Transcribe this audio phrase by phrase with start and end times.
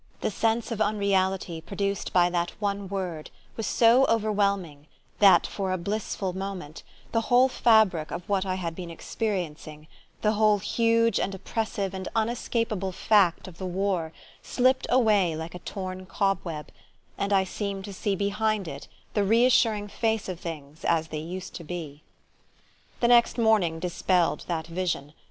[0.21, 4.87] The sense of unreality produced by that one word was so overwhelming
[5.19, 6.81] that for a blissful moment
[7.11, 9.87] the whole fabric of what I had been experiencing,
[10.23, 14.11] the whole huge and oppressive and unescapable fact of the war,
[14.41, 16.69] slipped away like a torn cobweb,
[17.15, 21.53] and I seemed to see behind it the reassuring face of things as they used
[21.57, 22.01] to be.
[23.01, 25.13] The next morning dispelled that vision.